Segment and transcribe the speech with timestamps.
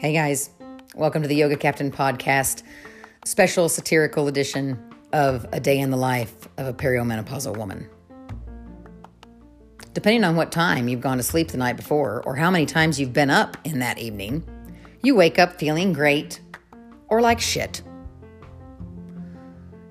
[0.00, 0.48] Hey guys,
[0.94, 2.62] welcome to the Yoga Captain podcast,
[3.26, 7.86] special satirical edition of A Day in the Life of a Perimenopausal Woman.
[9.92, 12.98] Depending on what time you've gone to sleep the night before or how many times
[12.98, 14.42] you've been up in that evening,
[15.02, 16.40] you wake up feeling great
[17.08, 17.82] or like shit.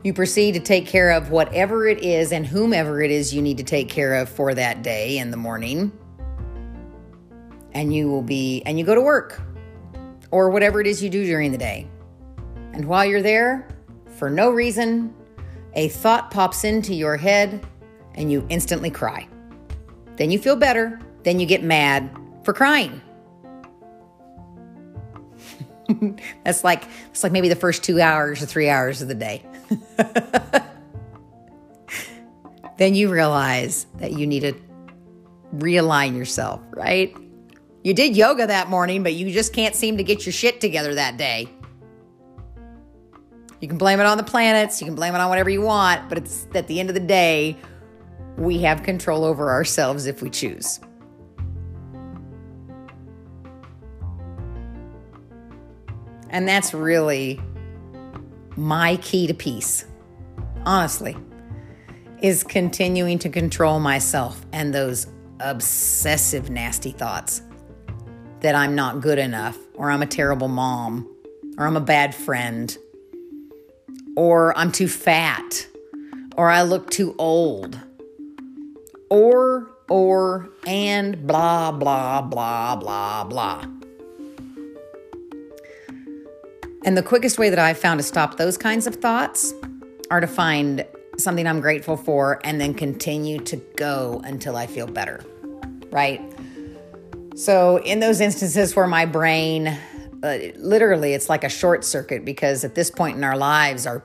[0.03, 3.57] You proceed to take care of whatever it is and whomever it is you need
[3.57, 5.91] to take care of for that day in the morning.
[7.73, 9.39] And you will be, and you go to work
[10.31, 11.87] or whatever it is you do during the day.
[12.73, 13.67] And while you're there,
[14.17, 15.13] for no reason,
[15.73, 17.65] a thought pops into your head
[18.15, 19.27] and you instantly cry.
[20.17, 22.09] Then you feel better, then you get mad
[22.43, 23.01] for crying.
[26.43, 29.43] that's like it's like maybe the first 2 hours or 3 hours of the day.
[32.77, 34.53] then you realize that you need to
[35.55, 37.15] realign yourself, right?
[37.89, 40.93] You did yoga that morning, but you just can't seem to get your shit together
[40.93, 41.49] that day.
[43.61, 46.07] You can blame it on the planets, you can blame it on whatever you want,
[46.07, 47.57] but it's at the end of the day,
[48.37, 50.79] we have control over ourselves if we choose.
[56.29, 57.41] And that's really
[58.55, 59.85] my key to peace,
[60.63, 61.17] honestly,
[62.21, 65.07] is continuing to control myself and those
[65.39, 67.41] obsessive, nasty thoughts
[68.41, 71.09] that I'm not good enough, or I'm a terrible mom,
[71.57, 72.75] or I'm a bad friend,
[74.15, 75.67] or I'm too fat,
[76.37, 77.79] or I look too old,
[79.09, 83.65] or, or, and blah, blah, blah, blah, blah.
[86.85, 89.53] And the quickest way that I've found to stop those kinds of thoughts
[90.09, 90.85] are to find
[91.17, 95.23] something I'm grateful for and then continue to go until I feel better,
[95.91, 96.21] right?
[97.39, 102.65] So, in those instances where my brain uh, literally it's like a short circuit because
[102.65, 104.03] at this point in our lives our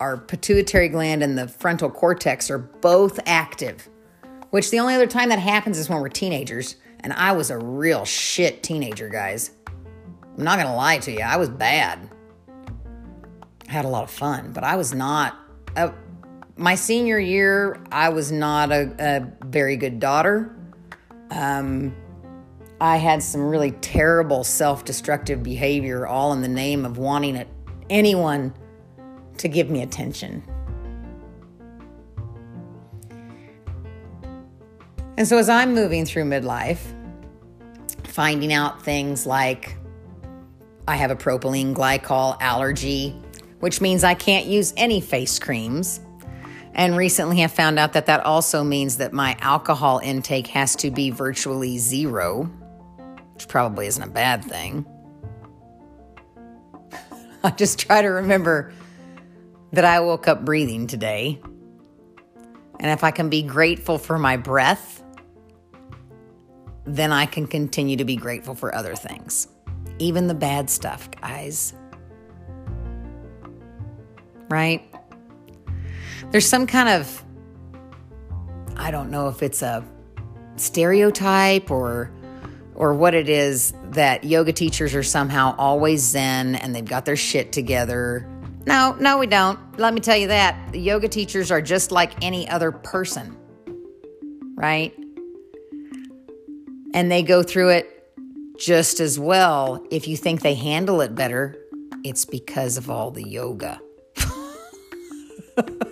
[0.00, 3.88] our pituitary gland and the frontal cortex are both active
[4.50, 6.76] which the only other time that happens is when we're teenagers.
[7.00, 9.52] And i was a real shit teenager guys.
[10.36, 12.06] I'm not gonna lie to you i was bad.
[13.66, 15.38] I had a lot of fun but i was not
[15.74, 15.92] uh,
[16.58, 20.54] my senior year i was not a, a very good daughter.
[21.30, 21.94] Um,
[22.80, 27.48] I had some really terrible self destructive behavior, all in the name of wanting it,
[27.90, 28.54] anyone
[29.38, 30.44] to give me attention.
[35.16, 36.78] And so, as I'm moving through midlife,
[38.04, 39.76] finding out things like
[40.86, 43.20] I have a propylene glycol allergy,
[43.58, 46.00] which means I can't use any face creams.
[46.74, 50.92] And recently I found out that that also means that my alcohol intake has to
[50.92, 52.48] be virtually zero
[53.38, 54.84] which probably isn't a bad thing.
[57.44, 58.72] I just try to remember
[59.70, 61.40] that I woke up breathing today.
[62.80, 65.04] And if I can be grateful for my breath,
[66.84, 69.46] then I can continue to be grateful for other things,
[70.00, 71.74] even the bad stuff, guys.
[74.48, 74.82] Right?
[76.32, 77.24] There's some kind of,
[78.74, 79.84] I don't know if it's a
[80.56, 82.10] stereotype or
[82.78, 87.16] or what it is that yoga teachers are somehow always zen and they've got their
[87.16, 88.24] shit together.
[88.66, 89.58] No, no, we don't.
[89.78, 90.72] Let me tell you that.
[90.72, 93.36] The yoga teachers are just like any other person,
[94.54, 94.94] right?
[96.94, 98.14] And they go through it
[98.58, 99.84] just as well.
[99.90, 101.56] If you think they handle it better,
[102.04, 103.80] it's because of all the yoga.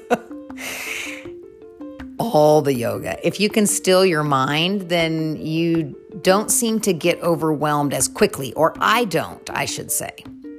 [2.36, 3.16] all the yoga.
[3.26, 8.52] If you can still your mind, then you don't seem to get overwhelmed as quickly,
[8.52, 10.12] or I don't, I should say.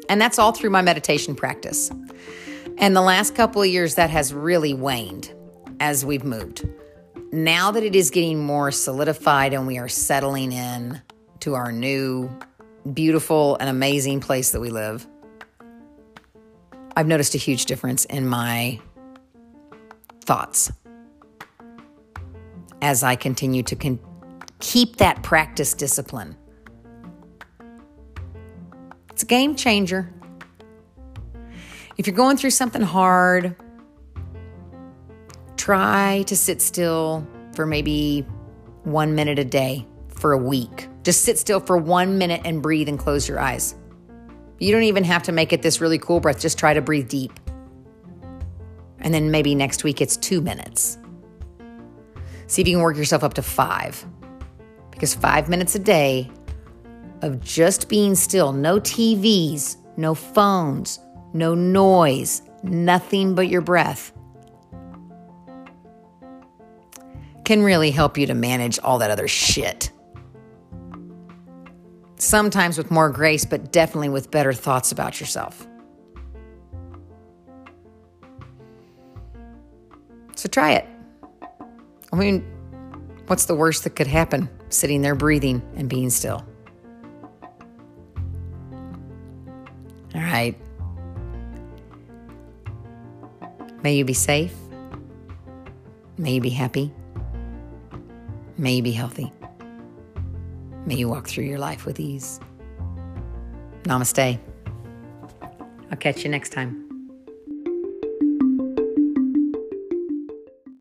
[0.10, 1.92] And that's all through my meditation practice.
[2.80, 5.32] And the last couple of years, that has really waned
[5.80, 6.68] as we've moved.
[7.32, 11.00] Now that it is getting more solidified and we are settling in
[11.42, 12.28] to our new,
[12.92, 15.06] beautiful, and amazing place that we live,
[16.96, 18.80] I've noticed a huge difference in my
[20.22, 20.72] thoughts
[22.82, 24.00] as I continue to con-
[24.60, 26.36] keep that practice discipline.
[29.12, 30.14] It's a game changer.
[31.98, 33.56] If you're going through something hard,
[35.58, 38.22] try to sit still for maybe
[38.84, 40.88] one minute a day for a week.
[41.04, 43.76] Just sit still for one minute and breathe and close your eyes.
[44.60, 46.40] You don't even have to make it this really cool breath.
[46.40, 47.40] Just try to breathe deep.
[49.00, 50.98] And then maybe next week it's two minutes.
[52.48, 54.06] See if you can work yourself up to five.
[54.92, 56.32] Because five minutes a day
[57.22, 61.00] of just being still, no TVs, no phones,
[61.34, 64.14] no noise, nothing but your breath,
[67.44, 69.92] can really help you to manage all that other shit.
[72.16, 75.68] Sometimes with more grace, but definitely with better thoughts about yourself.
[80.36, 80.88] So try it.
[82.18, 82.42] I mean,
[83.28, 84.50] what's the worst that could happen?
[84.70, 86.44] Sitting there breathing and being still.
[90.16, 90.58] All right.
[93.84, 94.56] May you be safe.
[96.18, 96.92] May you be happy.
[98.58, 99.32] May you be healthy.
[100.88, 102.40] May you walk through your life with ease.
[103.84, 104.40] Namaste.
[105.92, 106.87] I'll catch you next time.